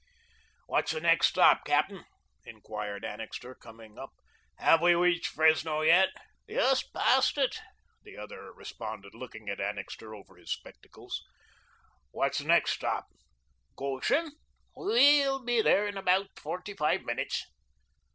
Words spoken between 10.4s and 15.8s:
spectacles. "What's the next stop?" "Goshen. We will be